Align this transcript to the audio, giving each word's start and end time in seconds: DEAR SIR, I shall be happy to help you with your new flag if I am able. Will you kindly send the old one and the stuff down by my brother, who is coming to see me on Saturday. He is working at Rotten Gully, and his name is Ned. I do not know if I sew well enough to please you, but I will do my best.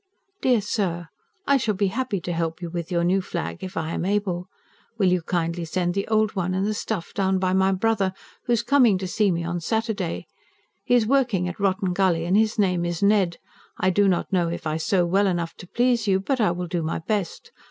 DEAR 0.41 0.61
SIR, 0.61 1.09
I 1.45 1.57
shall 1.57 1.75
be 1.75 1.89
happy 1.89 2.19
to 2.21 2.33
help 2.33 2.59
you 2.59 2.71
with 2.71 2.91
your 2.91 3.03
new 3.03 3.21
flag 3.21 3.63
if 3.63 3.77
I 3.77 3.91
am 3.91 4.03
able. 4.03 4.47
Will 4.97 5.11
you 5.11 5.21
kindly 5.21 5.63
send 5.63 5.93
the 5.93 6.07
old 6.07 6.35
one 6.35 6.55
and 6.55 6.65
the 6.65 6.73
stuff 6.73 7.13
down 7.13 7.37
by 7.37 7.53
my 7.53 7.71
brother, 7.71 8.11
who 8.45 8.53
is 8.53 8.63
coming 8.63 8.97
to 8.97 9.05
see 9.07 9.29
me 9.29 9.43
on 9.43 9.59
Saturday. 9.61 10.25
He 10.83 10.95
is 10.95 11.05
working 11.05 11.47
at 11.47 11.59
Rotten 11.59 11.93
Gully, 11.93 12.25
and 12.25 12.35
his 12.35 12.57
name 12.57 12.83
is 12.83 13.03
Ned. 13.03 13.37
I 13.77 13.91
do 13.91 14.07
not 14.07 14.33
know 14.33 14.49
if 14.49 14.65
I 14.65 14.77
sew 14.77 15.05
well 15.05 15.27
enough 15.27 15.53
to 15.57 15.67
please 15.67 16.07
you, 16.07 16.19
but 16.19 16.41
I 16.41 16.49
will 16.49 16.65
do 16.65 16.81
my 16.81 16.97
best. 16.97 17.51